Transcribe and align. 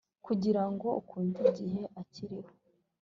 kugirango 0.25 0.87
ukunde 0.99 1.39
igihe 1.49 1.81
akiriho, 2.01 2.51